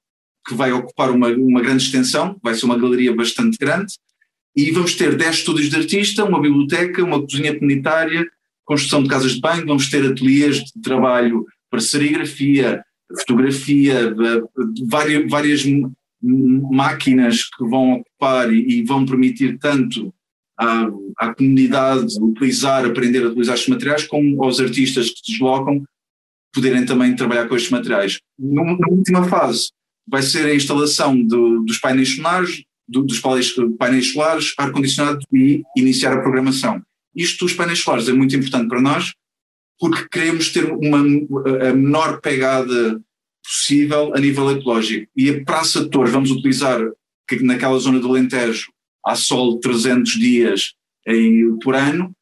que 0.47 0.55
vai 0.55 0.73
ocupar 0.73 1.11
uma, 1.11 1.29
uma 1.29 1.61
grande 1.61 1.85
extensão, 1.85 2.39
vai 2.43 2.55
ser 2.55 2.67
uma 2.67 2.79
galeria 2.79 3.15
bastante 3.15 3.57
grande, 3.57 3.95
e 4.55 4.71
vamos 4.71 4.95
ter 4.95 5.17
10 5.17 5.37
estúdios 5.37 5.69
de 5.69 5.77
artista, 5.77 6.25
uma 6.25 6.41
biblioteca, 6.41 7.03
uma 7.03 7.21
cozinha 7.21 7.55
comunitária, 7.59 8.27
construção 8.65 9.03
de 9.03 9.09
casas 9.09 9.33
de 9.33 9.41
banho, 9.41 9.67
vamos 9.67 9.91
ter 9.91 10.05
ateliês 10.05 10.59
de 10.59 10.81
trabalho 10.83 11.45
para 11.71 11.81
serigrafia, 11.81 12.85
fotografia, 13.19 14.15
várias, 14.87 15.29
várias 15.29 15.63
máquinas 16.23 17.45
que 17.45 17.65
vão 17.65 17.95
ocupar 17.95 18.53
e 18.53 18.83
vão 18.85 19.05
permitir 19.05 19.59
tanto 19.59 20.15
à, 20.59 20.89
à, 21.19 21.35
comunidade 21.35 22.17
utilizar, 22.21 22.85
aprender 22.85 23.25
a 23.25 23.29
utilizar 23.29 23.55
estes 23.55 23.69
materiais, 23.69 24.07
como 24.07 24.43
aos 24.43 24.61
artistas 24.61 25.11
que 25.11 25.19
se 25.19 25.33
deslocam 25.33 25.85
poderem 26.53 26.87
também 26.87 27.17
trabalhar 27.17 27.49
com 27.49 27.57
estes 27.57 27.71
materiais. 27.71 28.21
Na, 28.39 28.89
última 28.89 29.25
fase 29.25 29.71
vai 30.07 30.23
ser 30.23 30.47
a 30.47 30.55
instalação 30.55 31.21
do, 31.21 31.65
dos 31.65 31.79
painéis 31.79 32.15
solares, 32.15 32.63
do, 32.87 33.03
dos 33.03 33.21
painéis 33.21 34.13
solares, 34.13 34.55
ar-condicionado 34.57 35.21
e 35.33 35.63
iniciar 35.77 36.13
a 36.13 36.23
programação. 36.23 36.81
Isto 37.15 37.47
dos 37.47 37.55
painéis 37.55 37.81
solares 37.81 38.09
é 38.09 38.13
muito 38.13 38.37
importante 38.37 38.69
para 38.69 38.81
nós 38.81 39.13
porque 39.79 40.09
queremos 40.09 40.53
ter 40.53 40.71
uma, 40.71 40.99
a 40.99 41.73
menor 41.73 42.21
pegada 42.21 43.01
possível 43.43 44.15
a 44.15 44.21
nível 44.21 44.51
ecológico. 44.51 45.11
E 45.17 45.29
a 45.29 45.45
Praça 45.45 45.83
de 45.83 45.91
Torres 45.91 46.13
vamos 46.13 46.31
utilizar, 46.31 46.81
que 47.29 47.43
naquela 47.43 47.79
zona 47.79 47.99
do 47.99 48.09
Alentejo 48.09 48.73
há 49.05 49.15
sol 49.15 49.59
300 49.59 50.13
dias 50.13 50.75
em, 51.07 51.59
por 51.59 51.75
ano, 51.75 52.13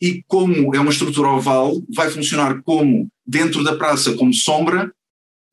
e 0.00 0.22
como 0.26 0.74
é 0.74 0.80
uma 0.80 0.90
estrutura 0.90 1.28
oval, 1.28 1.72
vai 1.94 2.08
funcionar 2.10 2.62
como 2.62 3.08
dentro 3.26 3.64
da 3.64 3.76
praça 3.76 4.14
como 4.16 4.32
sombra 4.32 4.92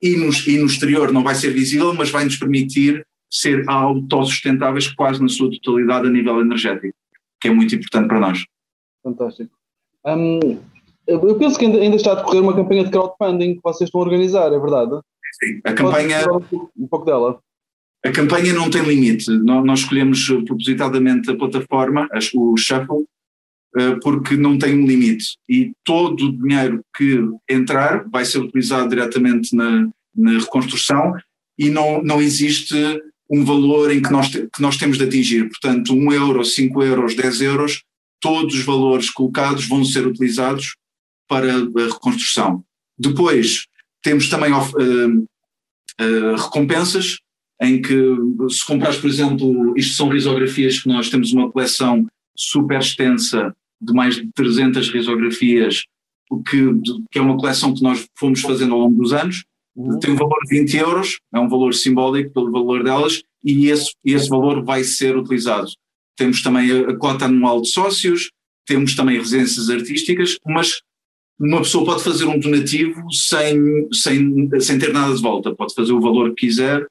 e 0.01 0.15
no, 0.17 0.29
e 0.48 0.57
no 0.57 0.65
exterior 0.65 1.12
não 1.12 1.24
vai 1.24 1.36
ser 1.36 1.51
visível, 1.51 1.93
mas 1.93 2.10
vai 2.10 2.25
nos 2.25 2.38
permitir 2.38 3.05
ser 3.29 3.67
autossustentáveis 3.67 4.88
quase 4.88 5.22
na 5.22 5.27
sua 5.27 5.50
totalidade 5.51 6.07
a 6.07 6.12
nível 6.12 6.39
energético, 6.41 6.95
que 7.41 7.48
é 7.48 7.51
muito 7.51 7.75
importante 7.75 8.07
para 8.07 8.19
nós. 8.19 8.45
Fantástico. 9.03 9.51
Um, 10.05 10.60
eu 11.07 11.36
penso 11.38 11.57
que 11.57 11.65
ainda, 11.65 11.79
ainda, 11.79 11.95
está 11.95 12.12
a 12.12 12.15
decorrer 12.15 12.41
uma 12.41 12.55
campanha 12.55 12.84
de 12.84 12.91
crowdfunding 12.91 13.55
que 13.55 13.62
vocês 13.63 13.88
estão 13.88 14.01
a 14.01 14.03
organizar, 14.03 14.53
é 14.53 14.60
verdade? 14.60 15.00
Sim, 15.39 15.60
a 15.63 15.74
campanha. 15.74 16.22
Um 16.77 16.88
pouco 16.88 17.05
dela. 17.05 17.39
A 18.05 18.12
campanha 18.12 18.53
não 18.53 18.69
tem 18.69 18.83
limite. 18.83 19.31
Nós 19.31 19.79
escolhemos 19.79 20.27
propositadamente 20.45 21.31
a 21.31 21.35
plataforma, 21.35 22.07
o 22.35 22.55
Shuffle, 22.55 23.05
eh, 23.75 23.95
porque 24.01 24.38
não 24.38 24.59
tem 24.59 24.79
um 24.79 24.85
limite. 24.85 25.38
E 25.50 25.74
todo 25.83 26.27
o 26.27 26.31
dinheiro 26.31 26.81
que 26.95 27.19
entrar 27.50 28.07
vai 28.07 28.24
ser 28.24 28.39
utilizado 28.39 28.89
diretamente 28.89 29.55
na, 29.55 29.89
na 30.15 30.39
reconstrução 30.39 31.13
e 31.57 31.69
não, 31.69 32.03
não 32.03 32.21
existe 32.21 32.75
um 33.29 33.43
valor 33.43 33.91
em 33.91 34.01
que 34.01 34.12
nós, 34.12 34.29
que 34.29 34.62
nós 34.62 34.77
temos 34.77 35.00
de 35.00 35.03
atingir. 35.03 35.50
Portanto, 35.50 35.95
um 35.95 36.13
euro, 36.13 36.45
cinco 36.45 36.83
euros, 36.83 37.15
dez 37.15 37.41
euros, 37.41 37.83
todos 38.21 38.53
os 38.53 38.63
valores 38.63 39.09
colocados 39.09 39.67
vão 39.67 39.83
ser 39.83 40.05
utilizados 40.05 40.75
para 41.27 41.51
a 41.53 41.85
reconstrução. 41.91 42.63
Depois, 42.97 43.65
temos 44.03 44.29
também 44.29 44.53
uh, 44.53 44.59
uh, 44.62 46.35
recompensas, 46.35 47.17
em 47.62 47.81
que 47.81 47.97
se 48.50 48.65
comprares, 48.65 48.97
por 48.97 49.09
exemplo, 49.09 49.74
isto 49.77 49.95
são 49.95 50.09
risografias 50.09 50.79
que 50.79 50.89
nós 50.89 51.09
temos 51.09 51.31
uma 51.31 51.51
coleção 51.51 52.05
super 52.35 52.79
extensa 52.79 53.55
de 53.81 53.93
mais 53.93 54.15
de 54.15 54.29
300 54.33 54.89
risografias, 54.89 55.83
que, 56.50 56.74
que 57.12 57.19
é 57.19 57.21
uma 57.21 57.38
coleção 57.38 57.74
que 57.74 57.83
nós 57.83 58.07
fomos 58.17 58.41
fazendo 58.41 58.74
ao 58.74 58.81
longo 58.81 59.01
dos 59.01 59.13
anos, 59.13 59.45
uhum. 59.75 60.00
tem 60.00 60.12
um 60.12 60.17
valor 60.17 60.39
de 60.45 60.59
20 60.59 60.77
euros, 60.77 61.19
é 61.33 61.39
um 61.39 61.47
valor 61.47 61.74
simbólico 61.74 62.33
pelo 62.33 62.51
valor 62.51 62.83
delas, 62.83 63.21
e 63.43 63.67
esse, 63.69 63.93
esse 64.03 64.27
valor 64.27 64.63
vai 64.63 64.83
ser 64.83 65.15
utilizado. 65.15 65.69
Temos 66.17 66.41
também 66.41 66.71
a, 66.71 66.89
a 66.89 66.97
cota 66.97 67.25
anual 67.25 67.62
de 67.62 67.69
sócios, 67.69 68.31
temos 68.65 68.95
também 68.95 69.17
residências 69.17 69.69
artísticas, 69.69 70.38
mas 70.45 70.81
uma 71.39 71.59
pessoa 71.59 71.85
pode 71.85 72.03
fazer 72.03 72.25
um 72.25 72.39
donativo 72.39 73.01
sem, 73.12 73.88
sem, 73.93 74.50
sem 74.59 74.79
ter 74.79 74.91
nada 74.91 75.13
de 75.13 75.21
volta, 75.21 75.53
pode 75.53 75.74
fazer 75.75 75.91
o 75.91 76.01
valor 76.01 76.33
que 76.33 76.47
quiser 76.47 76.85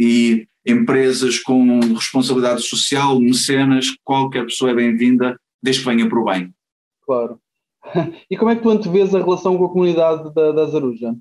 e 0.00 0.48
empresas 0.66 1.38
com 1.38 1.78
responsabilidade 1.94 2.62
social, 2.62 3.20
mecenas, 3.20 3.94
qualquer 4.02 4.44
pessoa 4.46 4.70
é 4.70 4.74
bem-vinda, 4.74 5.38
desde 5.62 5.82
que 5.82 5.88
venha 5.90 6.08
para 6.08 6.18
o 6.18 6.24
bem. 6.24 6.54
Claro. 7.02 7.38
E 8.30 8.36
como 8.36 8.50
é 8.50 8.56
que 8.56 8.62
tu 8.62 8.70
antevês 8.70 9.14
a 9.14 9.18
relação 9.18 9.58
com 9.58 9.64
a 9.64 9.68
comunidade 9.68 10.32
da, 10.34 10.52
da 10.52 10.66
Zaruja? 10.66 11.14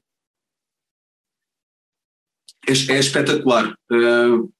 É, 2.67 2.71
é 2.71 2.99
espetacular. 2.99 3.73
Uh, 3.91 4.51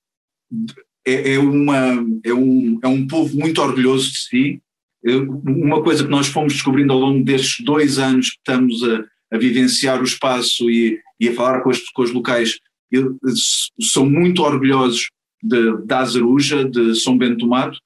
é, 1.06 1.34
é, 1.34 1.40
uma, 1.40 2.06
é, 2.26 2.34
um, 2.34 2.80
é 2.82 2.88
um 2.88 3.08
povo 3.08 3.38
muito 3.38 3.62
orgulhoso 3.62 4.12
de 4.12 4.18
si, 4.18 4.62
uma 5.06 5.82
coisa 5.84 6.04
que 6.04 6.10
nós 6.10 6.28
fomos 6.28 6.54
descobrindo 6.54 6.92
ao 6.92 7.00
longo 7.00 7.24
destes 7.24 7.64
dois 7.64 8.00
anos 8.00 8.32
que 8.32 8.38
estamos 8.38 8.84
a, 8.84 9.06
a 9.32 9.38
vivenciar 9.38 10.02
o 10.02 10.06
espaço 10.06 10.70
e, 10.70 11.00
e 11.20 11.30
a 11.30 11.34
falar 11.34 11.62
com 11.62 11.70
os, 11.70 11.88
com 11.90 12.02
os 12.02 12.12
locais, 12.12 12.60
são 13.82 14.10
muito 14.10 14.42
orgulhosos 14.44 15.10
de, 15.42 15.86
da 15.86 16.00
Azaruja, 16.00 16.66
de 16.66 16.96
São 16.96 17.18
Bento 17.18 17.38
do 17.38 17.48
Mato, 17.48 17.80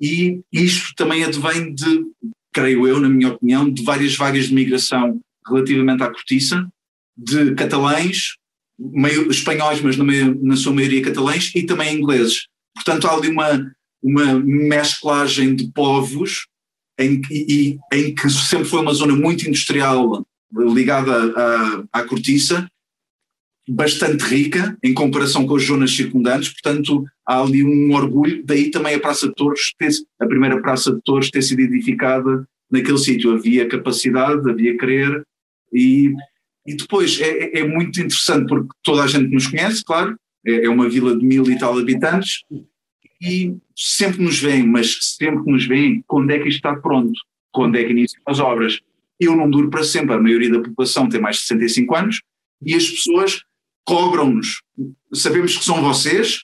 e 0.00 0.40
isto 0.50 0.94
também 0.96 1.24
advém 1.24 1.74
de, 1.74 2.04
creio 2.52 2.86
eu, 2.86 3.00
na 3.00 3.08
minha 3.08 3.32
opinião, 3.32 3.70
de 3.70 3.82
várias 3.82 4.16
vagas 4.16 4.46
de 4.46 4.54
migração 4.54 5.20
relativamente 5.46 6.02
à 6.02 6.08
cortiça, 6.08 6.66
de 7.16 7.54
catalães, 7.54 8.36
meio, 8.78 9.30
espanhóis, 9.30 9.80
mas 9.82 9.96
na, 9.96 10.04
na 10.40 10.56
sua 10.56 10.72
maioria 10.72 11.02
catalães, 11.02 11.52
e 11.54 11.64
também 11.64 11.94
ingleses. 11.94 12.46
Portanto, 12.74 13.06
há 13.06 13.14
ali 13.14 13.28
uma, 13.28 13.72
uma 14.02 14.38
mesclagem 14.40 15.54
de 15.54 15.70
povos 15.72 16.46
em, 16.98 17.20
e, 17.30 17.78
em 17.92 18.14
que 18.14 18.28
sempre 18.30 18.66
foi 18.66 18.80
uma 18.80 18.94
zona 18.94 19.14
muito 19.14 19.46
industrial 19.46 20.24
ligada 20.52 21.32
à, 21.92 22.00
à 22.00 22.02
cortiça, 22.04 22.66
bastante 23.70 24.22
rica 24.24 24.76
em 24.82 24.92
comparação 24.92 25.46
com 25.46 25.54
as 25.54 25.64
zonas 25.64 25.94
circundantes, 25.94 26.48
portanto 26.48 27.04
há 27.24 27.40
ali 27.40 27.62
um 27.62 27.94
orgulho, 27.94 28.42
daí 28.44 28.68
também 28.70 28.96
a 28.96 29.00
Praça 29.00 29.28
de 29.28 29.34
Torres, 29.34 29.72
ter, 29.78 29.90
a 30.20 30.26
primeira 30.26 30.60
Praça 30.60 30.92
de 30.92 31.00
Torres 31.02 31.30
ter 31.30 31.42
sido 31.42 31.60
edificada 31.60 32.44
naquele 32.68 32.98
sítio, 32.98 33.32
havia 33.32 33.68
capacidade, 33.68 34.50
havia 34.50 34.76
querer 34.76 35.22
e, 35.72 36.12
e 36.66 36.74
depois 36.74 37.20
é, 37.20 37.28
é, 37.28 37.58
é 37.60 37.64
muito 37.66 38.00
interessante 38.00 38.48
porque 38.48 38.70
toda 38.82 39.04
a 39.04 39.06
gente 39.06 39.32
nos 39.32 39.46
conhece, 39.46 39.84
claro, 39.84 40.16
é, 40.44 40.64
é 40.64 40.68
uma 40.68 40.88
vila 40.88 41.16
de 41.16 41.24
mil 41.24 41.48
e 41.48 41.56
tal 41.56 41.78
habitantes, 41.78 42.42
e 43.22 43.54
sempre 43.76 44.22
nos 44.22 44.40
veem, 44.40 44.66
mas 44.66 44.98
sempre 45.16 45.44
nos 45.46 45.64
veem 45.66 46.02
quando 46.08 46.30
é 46.30 46.38
que 46.38 46.48
isto 46.48 46.56
está 46.56 46.74
pronto, 46.74 47.12
quando 47.52 47.76
é 47.76 47.84
que 47.84 47.90
iniciam 47.90 48.22
as 48.26 48.40
obras. 48.40 48.80
Eu 49.20 49.36
não 49.36 49.48
duro 49.50 49.68
para 49.68 49.84
sempre, 49.84 50.14
a 50.14 50.20
maioria 50.20 50.50
da 50.50 50.60
população 50.60 51.08
tem 51.08 51.20
mais 51.20 51.36
de 51.36 51.42
65 51.42 51.94
anos 51.94 52.22
e 52.64 52.74
as 52.74 52.88
pessoas 52.88 53.42
cobram-nos. 53.84 54.62
Sabemos 55.12 55.56
que 55.56 55.64
são 55.64 55.82
vocês, 55.82 56.42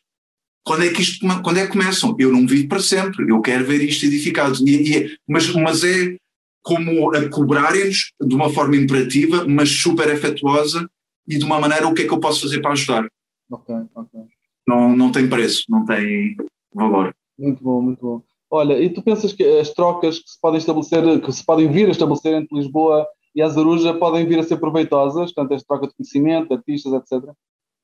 quando 0.64 0.84
é 0.84 0.90
que 0.90 1.00
isto 1.02 1.24
quando 1.42 1.58
é 1.58 1.66
que 1.66 1.72
começam? 1.72 2.14
Eu 2.18 2.32
não 2.32 2.46
vivo 2.46 2.68
para 2.68 2.80
sempre, 2.80 3.30
eu 3.30 3.40
quero 3.40 3.64
ver 3.64 3.82
isto 3.82 4.04
edificado. 4.04 4.56
E, 4.68 4.96
e, 4.96 5.18
mas, 5.28 5.52
mas 5.54 5.84
é 5.84 6.16
como 6.62 7.14
a 7.14 7.28
cobrarem-nos 7.28 8.12
de 8.20 8.34
uma 8.34 8.50
forma 8.50 8.76
imperativa, 8.76 9.46
mas 9.46 9.70
super 9.70 10.10
afetuosa 10.10 10.88
e 11.28 11.38
de 11.38 11.44
uma 11.44 11.60
maneira 11.60 11.86
o 11.86 11.94
que 11.94 12.02
é 12.02 12.06
que 12.06 12.12
eu 12.12 12.20
posso 12.20 12.42
fazer 12.42 12.60
para 12.60 12.72
ajudar. 12.72 13.06
Ok, 13.50 13.74
ok. 13.94 14.20
Não, 14.66 14.96
não 14.96 15.12
tem 15.12 15.28
preço, 15.28 15.64
não 15.68 15.84
tem, 15.84 16.36
valor. 16.74 17.14
Muito 17.38 17.62
bom, 17.62 17.80
muito 17.80 18.00
bom. 18.00 18.22
Olha, 18.50 18.80
e 18.80 18.90
tu 18.90 19.02
pensas 19.02 19.32
que 19.32 19.44
as 19.44 19.70
trocas 19.70 20.18
que 20.18 20.30
se 20.30 20.40
podem 20.40 20.58
estabelecer, 20.58 21.20
que 21.20 21.32
se 21.32 21.44
podem 21.44 21.70
vir 21.70 21.86
a 21.88 21.90
estabelecer 21.90 22.34
entre 22.34 22.56
Lisboa 22.56 23.06
e 23.36 23.42
Azaruja 23.42 23.92
podem 23.92 24.26
vir 24.26 24.38
a 24.38 24.42
ser 24.42 24.56
proveitosas, 24.56 25.30
portanto, 25.30 25.52
esta 25.52 25.66
troca 25.68 25.88
de 25.88 25.94
conhecimento, 25.94 26.54
artistas, 26.54 26.94
etc? 26.94 27.30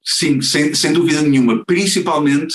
Sim, 0.03 0.41
sem, 0.41 0.75
sem 0.75 0.95
dúvida 0.95 1.21
nenhuma, 1.21 1.63
principalmente 1.67 2.55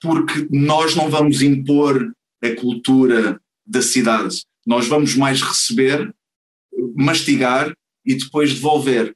porque 0.00 0.48
nós 0.50 0.96
não 0.96 1.08
vamos 1.08 1.40
impor 1.40 2.12
a 2.42 2.50
cultura 2.56 3.40
da 3.64 3.80
cidade. 3.80 4.42
Nós 4.66 4.88
vamos 4.88 5.14
mais 5.14 5.40
receber, 5.40 6.12
mastigar 6.96 7.72
e 8.04 8.16
depois 8.16 8.52
devolver. 8.52 9.14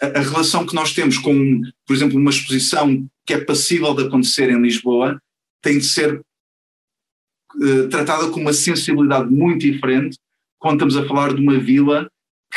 A, 0.00 0.06
a, 0.06 0.22
relação 0.22 0.64
que 0.64 0.74
nós 0.74 0.92
temos 0.92 1.18
com, 1.18 1.60
por 1.84 1.94
exemplo, 1.94 2.16
uma 2.16 2.30
exposição 2.30 3.08
que 3.26 3.34
é 3.34 3.44
passível 3.44 3.92
de 3.92 4.04
acontecer 4.04 4.50
em 4.50 4.62
Lisboa 4.62 5.20
tem 5.60 5.78
de 5.78 5.84
ser 5.84 6.20
uh, 6.20 7.88
tratada 7.88 8.30
com 8.30 8.40
uma 8.40 8.52
sensibilidade 8.52 9.28
muito 9.28 9.62
diferente 9.62 10.16
quando 10.60 10.74
estamos 10.74 10.96
a 10.96 11.06
falar 11.06 11.34
de 11.34 11.40
uma 11.40 11.58
vila 11.58 12.08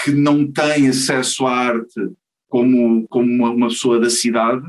que 0.04 0.12
não 0.12 0.52
tem 0.52 0.88
acesso 0.88 1.46
à 1.46 1.56
arte 1.56 2.12
como, 2.50 3.08
como 3.08 3.54
uma, 3.54 3.68
pessoa 3.68 4.00
da 4.00 4.10
cidade, 4.10 4.68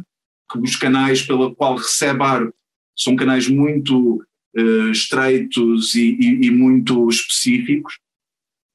que 0.50 0.58
os 0.58 0.76
canais 0.76 1.22
pela 1.22 1.54
qual 1.54 1.76
recebe 1.76 2.22
arte 2.22 2.54
são 2.96 3.16
canais 3.16 3.48
muito 3.48 4.22
uh, 4.56 4.90
estreitos 4.90 5.94
e, 5.94 6.16
e, 6.20 6.46
e, 6.46 6.50
muito 6.50 7.08
específicos, 7.08 7.98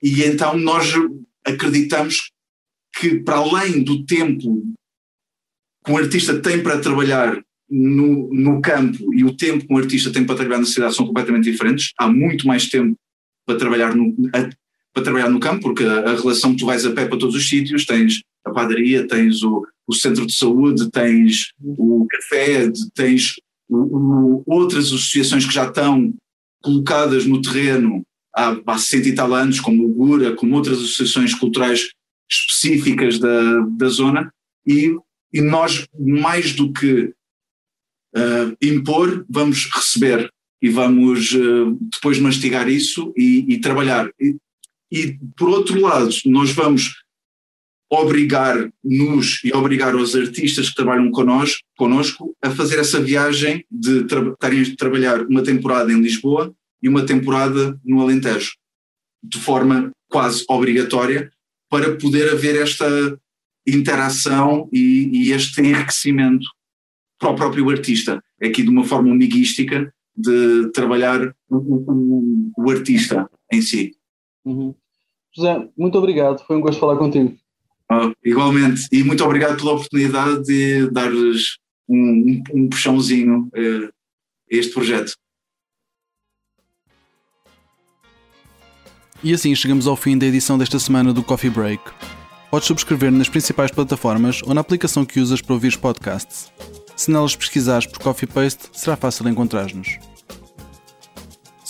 e 0.04 0.24
então 0.24 0.58
nós 0.58 0.92
acreditamos 1.46 2.32
que 2.98 3.20
para 3.20 3.38
além 3.38 3.84
do 3.84 4.06
tempo 4.06 4.64
que 5.86 5.92
um 5.92 5.98
artista 5.98 6.42
tem 6.42 6.62
para 6.62 6.80
trabalhar 6.80 7.42
no, 7.70 8.34
no 8.34 8.62
campo 8.62 9.14
e 9.14 9.24
o 9.24 9.36
tempo 9.36 9.66
que 9.66 9.74
um 9.74 9.78
artista 9.78 10.12
tem 10.12 10.26
para 10.26 10.36
trabalhar 10.36 10.60
na 10.60 10.66
cidade 10.66 10.96
são 10.96 11.06
completamente 11.06 11.50
diferentes, 11.50 11.94
há 11.98 12.08
muito 12.08 12.48
mais 12.48 12.68
tempo 12.68 12.98
para 13.46 13.58
trabalhar 13.58 13.96
no, 13.96 14.14
a, 14.34 14.50
para 14.98 15.04
trabalhar 15.04 15.30
no 15.30 15.40
campo, 15.40 15.62
porque 15.62 15.84
a, 15.84 16.00
a, 16.00 16.16
relação 16.16 16.52
que 16.52 16.58
tu 16.58 16.66
vais 16.66 16.84
a 16.84 16.92
pé 16.92 17.06
para 17.06 17.20
todos 17.20 17.36
os 17.36 17.48
sítios, 17.48 17.86
tens 17.86 18.24
a 18.44 18.50
padaria, 18.50 19.08
tens 19.08 19.44
o, 19.44 19.64
o 19.86 19.94
centro 19.94 20.26
de 20.26 20.34
saúde, 20.34 20.90
tens 20.90 21.52
o 21.62 22.08
café, 22.10 22.72
tens 22.96 23.36
o, 23.70 23.78
o, 23.78 24.44
outras 24.48 24.88
associações 24.88 25.46
que 25.46 25.54
já 25.54 25.68
estão 25.68 26.12
colocadas 26.64 27.28
no 27.28 27.40
terreno 27.40 28.02
há, 28.36 28.58
há 28.66 28.78
60 28.78 29.10
e 29.10 29.14
tal 29.14 29.34
anos, 29.36 29.60
como 29.60 29.86
o 29.86 29.94
Gura, 29.94 30.36
como 30.36 30.56
outras 30.56 30.80
associações 30.80 31.36
culturais 31.36 31.90
específicas 32.30 33.20
da, 33.20 33.60
da 33.78 33.88
zona, 33.90 34.34
e, 34.66 34.96
e 35.32 35.42
nós, 35.42 35.86
mais 35.98 36.54
do 36.54 36.74
que 36.74 37.14
uh, 38.16 38.58
impor, 38.60 39.24
vamos 39.30 39.70
receber 39.72 40.28
e 40.60 40.70
vamos 40.70 41.34
uh, 41.34 41.78
depois 41.94 42.18
mastigar 42.20 42.68
isso 42.68 43.14
e, 43.16 43.46
e 43.48 43.60
trabalhar. 43.60 44.10
E, 44.20 44.36
e, 44.92 45.18
por 45.38 45.50
outro 45.50 45.80
lado, 45.80 46.10
nós 46.26 46.52
vamos 46.52 46.94
obrigar-nos 47.90 49.42
e 49.44 49.54
obrigar 49.54 49.96
os 49.96 50.16
artistas 50.16 50.70
que 50.70 50.76
trabalham 50.76 51.10
connosco, 51.12 52.36
a 52.42 52.50
fazer 52.52 52.80
essa 52.80 53.02
viagem 53.02 53.66
de 53.72 54.04
tra 54.04 54.36
trabalhar 54.78 55.22
uma 55.26 55.42
temporada 55.42 55.92
em 55.92 56.02
Lisboa 56.02 56.54
e 56.82 56.90
uma 56.90 57.06
temporada 57.06 57.80
no 57.84 58.02
Alentejo, 58.02 58.52
de 59.24 59.40
forma 59.40 59.92
quase 60.10 60.44
obrigatória, 60.50 61.32
para 61.70 61.96
poder 61.96 62.30
haver 62.32 62.62
esta 62.62 62.88
interação 63.66 64.70
e, 64.72 65.10
e 65.14 65.32
este 65.32 65.62
enriquecimento 65.62 66.48
para 67.20 67.30
o 67.30 67.36
próprio 67.36 67.70
artista, 67.70 68.22
aqui 68.42 68.64
de 68.64 68.70
uma 68.70 68.84
forma 68.84 69.12
amiguística 69.12 69.92
de 70.16 70.72
trabalhar 70.72 71.34
o, 71.50 71.58
o, 71.58 72.52
o 72.58 72.72
artista 72.72 73.30
em 73.52 73.62
si. 73.62 73.97
Uhum. 74.48 74.74
José, 75.36 75.68
muito 75.78 75.98
obrigado, 75.98 76.42
foi 76.46 76.56
um 76.56 76.62
gosto 76.62 76.80
falar 76.80 76.96
contigo. 76.96 77.36
Ah, 77.92 78.12
igualmente, 78.24 78.88
e 78.92 79.04
muito 79.04 79.24
obrigado 79.24 79.58
pela 79.58 79.74
oportunidade 79.74 80.44
de 80.44 80.90
dar-lhes 80.90 81.58
um, 81.88 81.98
um, 81.98 82.44
um, 82.54 82.70
puxãozinho 82.70 83.50
uh, 83.54 83.86
a 83.88 83.92
este 84.56 84.74
projeto. 84.74 85.14
E 89.22 89.34
assim 89.34 89.54
chegamos 89.54 89.86
ao 89.86 89.96
fim 89.96 90.18
da 90.18 90.26
edição 90.26 90.58
desta 90.58 90.80
semana 90.80 91.12
do 91.12 91.24
Coffee 91.24 91.50
Break. 91.50 91.84
Podes 92.50 92.68
subscrever 92.68 93.12
nas 93.12 93.28
principais 93.28 93.72
plataformas 93.72 94.42
ou 94.44 94.54
na 94.54 94.62
aplicação 94.62 95.06
que 95.06 95.20
usas 95.20 95.42
para 95.42 95.54
ouvir 95.54 95.78
podcasts. 95.78 96.52
Se 96.96 97.12
nelas 97.12 97.36
pesquisares 97.36 97.86
por 97.86 98.00
Coffee 98.00 98.28
Paste, 98.28 98.70
será 98.72 98.96
fácil 98.96 99.28
encontrar-nos. 99.28 100.00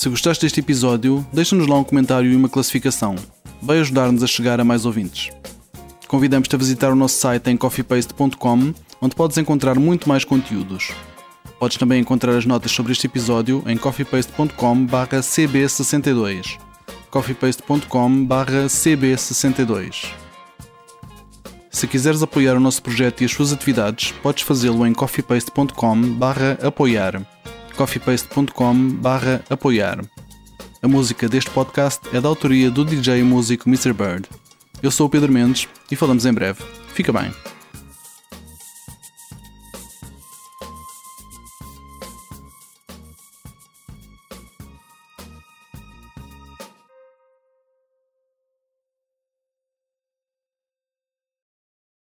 Se 0.07 0.11
gostaste 0.11 0.45
deste 0.45 0.61
episódio, 0.61 1.27
deixa-nos 1.33 1.67
lá 1.67 1.77
um 1.77 1.83
comentário 1.83 2.31
e 2.31 2.35
uma 2.35 2.47
classificação. 2.47 3.17
Vai 3.61 3.81
ajudar-nos 3.81 4.23
a 4.23 4.27
chegar 4.27 4.57
a 4.57 4.63
mais 4.63 4.85
ouvintes. 4.85 5.31
Convidamos-te 6.07 6.55
a 6.55 6.57
visitar 6.57 6.93
o 6.93 6.95
nosso 6.95 7.19
site 7.19 7.49
em 7.49 7.57
coffeepaste.com, 7.57 8.73
onde 9.01 9.15
podes 9.17 9.37
encontrar 9.37 9.77
muito 9.77 10.07
mais 10.07 10.23
conteúdos. 10.23 10.93
Podes 11.59 11.75
também 11.75 11.99
encontrar 11.99 12.37
as 12.37 12.45
notas 12.45 12.71
sobre 12.71 12.93
este 12.93 13.05
episódio 13.05 13.61
em 13.67 13.75
coffeepaste.com/cb62. 13.75 16.57
coffeepaste.com/cb62. 17.11 20.05
Se 21.69 21.85
quiseres 21.85 22.23
apoiar 22.23 22.55
o 22.55 22.61
nosso 22.61 22.81
projeto 22.81 23.23
e 23.23 23.25
as 23.25 23.31
suas 23.31 23.51
atividades, 23.51 24.13
podes 24.23 24.43
fazê-lo 24.43 24.87
em 24.87 24.93
coffeepaste.com/apoiar. 24.93 27.36
coffeepaste.com/apoiar. 27.77 30.03
A 30.81 30.87
música 30.87 31.29
deste 31.29 31.51
podcast 31.51 32.01
é 32.13 32.19
da 32.19 32.27
autoria 32.27 32.69
do 32.69 32.83
DJ 32.83 33.23
músico 33.23 33.69
Mr. 33.69 33.93
Bird. 33.93 34.27
Eu 34.83 34.91
sou 34.91 35.07
o 35.07 35.09
Pedro 35.09 35.31
Mendes 35.31 35.69
e 35.89 35.95
falamos 35.95 36.25
em 36.25 36.33
breve. 36.33 36.61
Fica 36.93 37.13
bem. 37.13 37.31